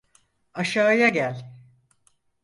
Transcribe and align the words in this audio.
Aşağıya 0.53 1.09
gel. 1.09 1.53